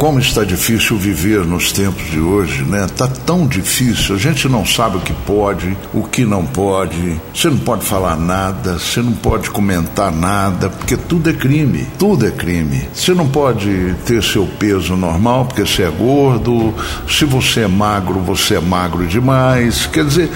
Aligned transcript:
como 0.00 0.18
está 0.18 0.44
difícil 0.44 0.96
viver 0.96 1.44
nos 1.44 1.72
tempos 1.72 2.10
de 2.10 2.18
hoje, 2.18 2.62
né? 2.62 2.86
Tá 2.96 3.06
tão 3.06 3.46
difícil, 3.46 4.14
a 4.14 4.18
gente 4.18 4.48
não 4.48 4.64
sabe 4.64 4.96
o 4.96 5.00
que 5.00 5.12
pode, 5.12 5.76
o 5.92 6.04
que 6.04 6.24
não 6.24 6.46
pode. 6.46 7.20
Você 7.34 7.50
não 7.50 7.58
pode 7.58 7.84
falar 7.84 8.16
nada, 8.16 8.78
você 8.78 9.02
não 9.02 9.12
pode 9.12 9.50
comentar 9.50 10.10
nada, 10.10 10.70
porque 10.70 10.96
tudo 10.96 11.28
é 11.28 11.34
crime. 11.34 11.86
Tudo 11.98 12.26
é 12.26 12.30
crime. 12.30 12.88
Você 12.94 13.12
não 13.12 13.28
pode 13.28 13.94
ter 14.06 14.22
seu 14.22 14.46
peso 14.46 14.96
normal, 14.96 15.44
porque 15.44 15.66
você 15.66 15.82
é 15.82 15.90
gordo. 15.90 16.74
Se 17.06 17.26
você 17.26 17.64
é 17.64 17.68
magro, 17.68 18.20
você 18.20 18.54
é 18.54 18.60
magro 18.60 19.06
demais. 19.06 19.84
Quer 19.84 20.06
dizer, 20.06 20.30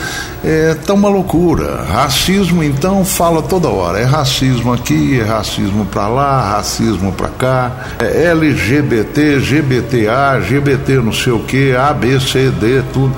é 0.44 0.74
tá 0.74 0.92
uma 0.92 1.08
loucura. 1.08 1.84
Racismo, 1.84 2.62
então, 2.62 3.02
fala 3.02 3.40
toda 3.40 3.68
hora. 3.68 3.98
É 3.98 4.04
racismo 4.04 4.74
aqui, 4.74 5.18
é 5.18 5.24
racismo 5.24 5.86
para 5.86 6.06
lá, 6.06 6.56
racismo 6.56 7.12
para 7.12 7.28
cá. 7.28 7.72
É 7.98 8.26
LGBT, 8.26 9.40
GBTA, 9.54 10.40
GBT 10.40 10.94
não 10.96 11.12
sei 11.12 11.32
o 11.32 11.38
que, 11.38 11.76
A, 11.76 11.92
B, 11.94 12.18
C, 12.18 12.50
D, 12.50 12.82
tudo. 12.92 13.14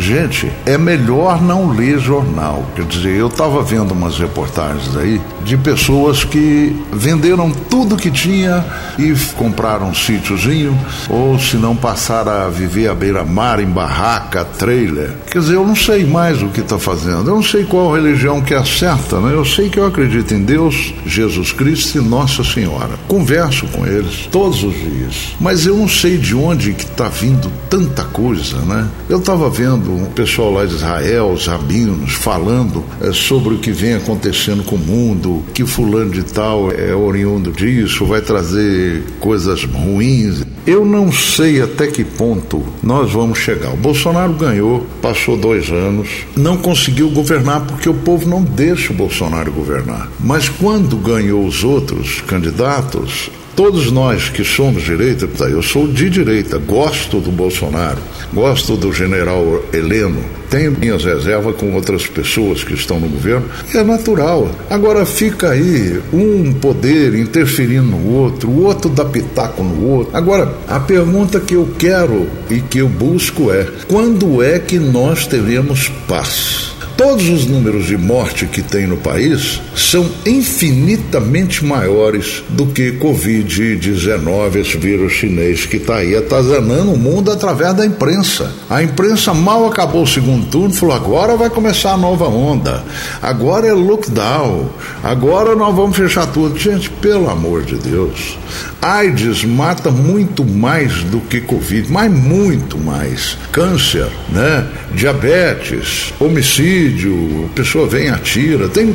Gente, 0.00 0.50
é 0.64 0.78
melhor 0.78 1.42
não 1.42 1.70
ler 1.70 1.98
jornal. 1.98 2.64
Quer 2.74 2.86
dizer, 2.86 3.16
eu 3.16 3.26
estava 3.26 3.62
vendo 3.62 3.92
umas 3.92 4.18
reportagens 4.18 4.96
aí 4.96 5.20
de 5.44 5.58
pessoas 5.58 6.24
que 6.24 6.74
venderam 6.90 7.50
tudo 7.50 7.96
que 7.96 8.10
tinha 8.10 8.64
e 8.98 9.14
compraram 9.36 9.90
um 9.90 9.94
sítiozinho, 9.94 10.76
ou 11.08 11.38
se 11.38 11.56
não 11.56 11.76
passaram 11.76 12.32
a 12.32 12.48
viver 12.48 12.88
à 12.88 12.94
beira-mar, 12.94 13.60
em 13.60 13.66
barraca, 13.66 14.42
trailer. 14.44 15.12
Quer 15.30 15.40
dizer, 15.40 15.54
eu 15.56 15.66
não 15.66 15.76
sei 15.76 16.04
mais 16.06 16.42
o 16.42 16.48
que 16.48 16.60
está 16.60 16.78
fazendo. 16.78 17.28
Eu 17.28 17.34
não 17.34 17.42
sei 17.42 17.64
qual 17.64 17.92
religião 17.92 18.40
que 18.40 18.54
é 18.54 18.64
certa, 18.64 19.20
né? 19.20 19.34
Eu 19.34 19.44
sei 19.44 19.68
que 19.68 19.78
eu 19.78 19.86
acredito 19.86 20.32
em 20.32 20.42
Deus, 20.42 20.94
Jesus 21.04 21.52
Cristo 21.52 21.98
e 21.98 22.00
Nossa 22.00 22.42
Senhora. 22.42 22.98
Converso 23.06 23.66
com 23.66 23.86
eles 23.86 24.26
todos 24.32 24.64
os 24.64 24.74
dias. 24.74 25.36
Mas 25.38 25.66
eu 25.66 25.76
não 25.76 25.88
sei 25.88 26.16
de 26.16 26.34
onde 26.34 26.72
que 26.72 26.84
está 26.84 27.08
vindo 27.08 27.52
tanta 27.68 28.04
coisa, 28.04 28.56
né? 28.58 28.88
Eu 29.08 29.18
estava 29.18 29.50
vendo 29.50 29.89
o 29.90 30.10
pessoal 30.14 30.52
lá 30.52 30.64
de 30.64 30.74
Israel, 30.74 31.30
os 31.30 31.46
rabinos, 31.46 32.14
falando 32.14 32.84
é, 33.00 33.12
sobre 33.12 33.54
o 33.54 33.58
que 33.58 33.72
vem 33.72 33.94
acontecendo 33.94 34.62
com 34.62 34.76
o 34.76 34.78
mundo, 34.78 35.42
que 35.54 35.64
fulano 35.64 36.10
de 36.10 36.22
tal 36.22 36.70
é 36.70 36.94
oriundo 36.94 37.52
disso, 37.52 38.06
vai 38.06 38.20
trazer 38.20 39.02
coisas 39.18 39.64
ruins. 39.64 40.44
Eu 40.66 40.84
não 40.84 41.10
sei 41.10 41.62
até 41.62 41.86
que 41.86 42.04
ponto 42.04 42.62
nós 42.82 43.10
vamos 43.10 43.38
chegar. 43.38 43.72
O 43.72 43.76
Bolsonaro 43.76 44.32
ganhou, 44.34 44.86
passou 45.00 45.36
dois 45.36 45.70
anos, 45.70 46.08
não 46.36 46.56
conseguiu 46.56 47.10
governar 47.10 47.62
porque 47.62 47.88
o 47.88 47.94
povo 47.94 48.28
não 48.28 48.42
deixa 48.42 48.92
o 48.92 48.96
Bolsonaro 48.96 49.50
governar. 49.52 50.08
Mas 50.20 50.48
quando 50.48 50.96
ganhou 50.96 51.44
os 51.44 51.64
outros 51.64 52.20
candidatos, 52.20 53.30
Todos 53.60 53.92
nós 53.92 54.30
que 54.30 54.42
somos 54.42 54.82
direita, 54.84 55.28
eu 55.44 55.62
sou 55.62 55.86
de 55.86 56.08
direita, 56.08 56.56
gosto 56.56 57.20
do 57.20 57.30
Bolsonaro, 57.30 57.98
gosto 58.32 58.74
do 58.74 58.90
general 58.90 59.62
Heleno, 59.70 60.24
tenho 60.48 60.72
minhas 60.72 61.04
reservas 61.04 61.54
com 61.56 61.74
outras 61.74 62.06
pessoas 62.06 62.64
que 62.64 62.72
estão 62.72 62.98
no 62.98 63.06
governo, 63.06 63.50
é 63.74 63.84
natural. 63.84 64.50
Agora 64.70 65.04
fica 65.04 65.50
aí 65.50 66.00
um 66.10 66.54
poder 66.54 67.14
interferindo 67.14 67.82
no 67.82 68.14
outro, 68.14 68.48
o 68.48 68.64
outro 68.64 68.88
dá 68.88 69.04
pitaco 69.04 69.62
no 69.62 69.90
outro. 69.90 70.16
Agora, 70.16 70.54
a 70.66 70.80
pergunta 70.80 71.38
que 71.38 71.52
eu 71.52 71.68
quero 71.78 72.26
e 72.48 72.62
que 72.62 72.78
eu 72.78 72.88
busco 72.88 73.52
é: 73.52 73.68
quando 73.86 74.42
é 74.42 74.58
que 74.58 74.78
nós 74.78 75.26
teremos 75.26 75.86
paz? 76.08 76.69
Todos 77.00 77.30
os 77.30 77.46
números 77.46 77.86
de 77.86 77.96
morte 77.96 78.44
que 78.44 78.60
tem 78.60 78.86
no 78.86 78.98
país 78.98 79.58
são 79.74 80.06
infinitamente 80.26 81.64
maiores 81.64 82.44
do 82.50 82.66
que 82.66 82.92
Covid-19, 82.92 84.56
esse 84.56 84.76
vírus 84.76 85.14
chinês 85.14 85.64
que 85.64 85.78
está 85.78 85.96
aí 85.96 86.14
atazanando 86.14 86.92
o 86.92 86.98
mundo 86.98 87.32
através 87.32 87.72
da 87.72 87.86
imprensa. 87.86 88.52
A 88.68 88.82
imprensa 88.82 89.32
mal 89.32 89.66
acabou 89.66 90.02
o 90.02 90.06
segundo 90.06 90.46
turno, 90.48 90.74
falou: 90.74 90.94
agora 90.94 91.36
vai 91.36 91.48
começar 91.48 91.92
a 91.92 91.96
nova 91.96 92.26
onda, 92.26 92.84
agora 93.22 93.66
é 93.66 93.72
lockdown, 93.72 94.68
agora 95.02 95.56
nós 95.56 95.74
vamos 95.74 95.96
fechar 95.96 96.26
tudo. 96.26 96.58
Gente, 96.58 96.90
pelo 96.90 97.30
amor 97.30 97.62
de 97.62 97.76
Deus, 97.76 98.36
AIDS 98.82 99.42
mata 99.42 99.90
muito 99.90 100.44
mais 100.44 101.02
do 101.04 101.18
que 101.18 101.40
Covid, 101.40 101.90
mas 101.90 102.12
muito 102.12 102.76
mais. 102.76 103.38
Câncer, 103.50 104.08
né? 104.28 104.68
diabetes, 104.92 106.12
homicídio 106.20 106.89
homicídio, 106.90 107.48
a 107.50 107.54
pessoa 107.54 107.86
vem 107.86 108.06
e 108.06 108.08
atira. 108.08 108.68
Tem, 108.68 108.94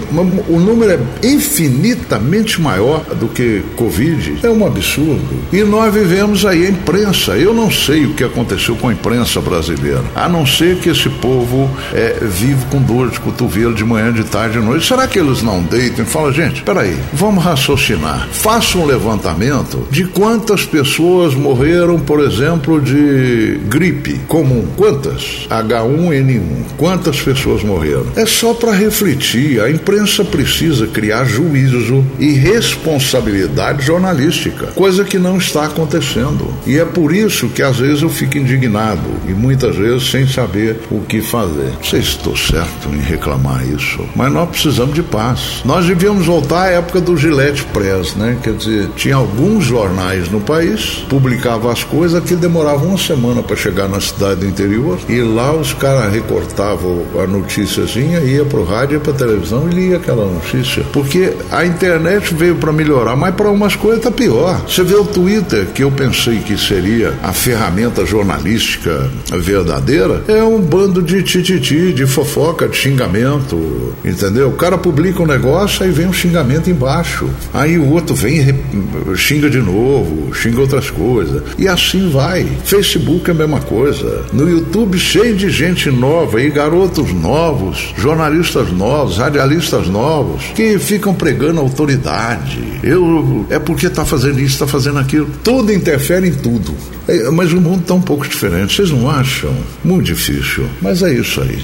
o 0.50 0.60
número 0.60 0.92
é 0.92 1.28
infinitamente 1.28 2.62
maior 2.62 3.04
do 3.16 3.28
que 3.28 3.64
Covid. 3.76 4.40
É 4.44 4.50
um 4.50 4.66
absurdo. 4.66 5.24
E 5.52 5.64
nós 5.64 5.94
vivemos 5.94 6.46
aí 6.46 6.66
a 6.66 6.70
imprensa. 6.70 7.34
Eu 7.34 7.54
não 7.54 7.72
sei 7.72 8.06
o 8.06 8.14
que 8.14 8.24
aconteceu 8.24 8.76
com 8.76 8.90
a 8.90 8.94
imprensa 8.94 9.40
brasileira, 9.42 10.04
a 10.16 10.28
não 10.28 10.46
ser 10.46 10.78
que 10.78 10.90
esse 10.90 11.10
povo 11.10 11.70
é, 11.94 12.18
vive 12.22 12.66
com 12.70 12.82
dor 12.82 13.10
de 13.10 13.20
cotovelo 13.20 13.74
de 13.74 13.84
manhã, 13.84 14.12
de 14.12 14.24
tarde, 14.24 14.60
de 14.60 14.66
noite. 14.66 14.86
Será 14.86 15.08
que 15.08 15.20
eles 15.20 15.42
não 15.42 15.62
deitam 15.64 16.04
e 16.04 16.08
falam, 16.08 16.32
gente, 16.32 16.62
peraí, 16.64 16.96
vamos 17.14 17.44
raciocinar. 17.44 18.28
Faça 18.32 18.78
um 18.78 18.86
levantamento 18.86 19.88
de 19.90 20.06
quantas 20.06 20.66
pessoas 20.66 21.34
morreram, 21.34 22.00
por 22.00 22.20
exemplo, 22.20 22.82
de 22.82 23.60
gripe 23.68 24.20
comum. 24.28 24.66
Quantas? 24.76 25.48
H1N1. 25.50 26.42
Quantas 26.78 27.22
pessoas 27.22 27.64
morreram? 27.64 27.84
Morreram. 27.85 28.06
É 28.16 28.25
só 28.25 28.53
para 28.53 28.72
refletir. 28.72 29.62
A 29.62 29.69
imprensa 29.69 30.23
precisa 30.23 30.88
criar 30.88 31.25
juízo 31.25 32.06
e 32.19 32.34
responsabilidade 32.34 33.85
jornalística, 33.85 34.68
coisa 34.68 35.03
que 35.03 35.19
não 35.19 35.38
está 35.38 35.66
acontecendo. 35.66 36.53
E 36.66 36.78
é 36.78 36.85
por 36.85 37.13
isso 37.13 37.50
que 37.50 37.62
às 37.62 37.78
vezes 37.78 38.01
eu 38.01 38.09
fico 38.09 38.38
indignado 38.38 39.09
e 39.28 39.31
muitas 39.31 39.75
vezes 39.75 40.09
sem 40.09 40.28
saber 40.28 40.79
o 40.90 41.01
que 41.01 41.22
fazer. 41.22 41.72
Não 41.75 41.84
sei 41.84 42.01
se 42.01 42.09
estou 42.09 42.35
certo 42.35 42.90
em 42.90 43.00
reclamar 43.00 43.66
isso, 43.68 44.06
mas 44.16 44.31
nós 44.31 44.50
precisamos 44.50 44.96
de 44.96 45.03
paz. 45.03 45.62
Nós 45.63 45.85
devíamos 45.85 46.25
voltar 46.25 46.63
à 46.63 46.72
época 46.72 47.02
do 47.02 47.17
Gillette 47.17 47.63
Press, 47.66 48.16
né? 48.16 48.38
Quer 48.41 48.53
dizer, 48.53 48.90
tinha 48.96 49.16
alguns 49.16 49.66
jornais 49.66 50.29
no 50.29 50.41
país, 50.41 51.06
publicavam 51.09 51.69
as 51.69 51.84
coisas 51.84 52.23
que 52.23 52.35
demoravam 52.35 52.90
uma 52.90 52.97
semana 52.97 53.44
para 53.44 53.56
chegar 53.56 53.88
na 53.88 54.00
cidade 54.00 54.41
do 54.41 54.47
interior 54.47 55.00
e 55.07 55.22
lá 55.22 55.53
os 55.53 55.73
caras 55.73 56.12
recortavam 56.12 57.03
a 57.22 57.28
notícia 57.28 57.75
noticiazinha, 57.75 58.19
ia 58.19 58.46
para 58.46 58.59
o 58.59 58.63
rádio, 58.63 58.96
ia 58.96 59.00
para 59.00 59.12
a 59.12 59.16
televisão 59.16 59.69
e 59.69 59.74
lia 59.74 59.97
aquela 59.97 60.25
notícia. 60.25 60.84
Porque 60.94 61.34
a 61.52 61.66
internet 61.66 62.34
veio 62.34 62.56
para 62.56 62.72
melhorar, 62.72 63.16
mas 63.16 63.36
para 63.36 63.50
umas 63.50 63.75
coisas 63.75 64.00
está 64.00 64.12
pior. 64.12 64.62
Você 64.68 64.84
vê 64.84 64.96
o 64.96 65.06
Twitter, 65.06 65.68
que 65.68 65.84
eu 65.84 65.91
pensei 65.91 66.40
que 66.40 66.58
seria 66.58 67.14
a 67.22 67.34
ferramenta 67.34 68.06
jornalística 68.06 69.09
verdadeira, 69.31 70.24
é 70.28 70.44
um 70.44 70.62
bando 70.62 71.02
de 71.02 71.22
tititi, 71.24 71.94
de 71.94 72.06
fofoca, 72.06 72.68
de 72.68 72.78
xingamento, 72.78 73.94
entendeu? 74.03 74.50
O 74.50 74.53
cara 74.53 74.78
publica 74.78 75.22
um 75.22 75.28
negócio, 75.28 75.84
aí 75.84 75.91
vem 75.91 76.08
um 76.08 76.14
xingamento 76.14 76.69
embaixo. 76.69 77.30
Aí 77.53 77.78
o 77.78 77.90
outro 77.91 78.16
vem 78.16 78.35
e 78.40 79.18
xinga 79.18 79.50
de 79.50 79.59
novo, 79.59 80.34
xinga 80.34 80.62
outras 80.62 80.90
coisas. 80.90 81.41
E 81.58 81.68
assim 81.68 82.09
vai. 82.09 82.46
Facebook 82.64 83.30
é 83.30 83.31
a 83.31 83.35
mesma 83.35 83.59
coisa. 83.59 84.25
No 84.31 84.50
YouTube, 84.50 84.97
cheio 84.97 85.35
de 85.35 85.50
gente 85.50 85.90
nova 85.90 86.41
e 86.41 86.50
garotos 86.50 87.14
novos 87.14 87.55
novos, 87.56 87.94
jornalistas 87.98 88.72
novos, 88.72 89.18
radialistas 89.18 89.88
novos, 89.88 90.44
que 90.54 90.78
ficam 90.78 91.14
pregando 91.14 91.62
autoridade. 91.62 92.62
Eu, 92.84 93.46
é 93.50 93.58
porque 93.58 93.88
está 93.88 94.04
fazendo 94.04 94.40
isso, 94.40 94.54
está 94.54 94.68
fazendo 94.68 95.00
aquilo. 95.00 95.28
Tudo 95.44 95.72
interfere 95.72 96.28
em 96.28 96.34
tudo. 96.34 96.76
É, 97.08 97.30
mas 97.32 97.54
o 97.54 97.62
mundo 97.62 97.82
está 97.82 97.94
um 97.94 98.02
pouco 98.02 98.28
diferente, 98.28 98.76
vocês 98.76 98.92
não 98.92 99.10
acham? 99.10 99.56
Muito 99.84 100.06
difícil. 100.06 100.68
Mas 100.82 101.02
é 101.02 101.14
isso 101.14 101.42
aí. 101.42 101.64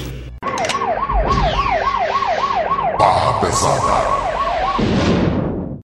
Barra 2.97 3.34
pesada. 3.41 4.20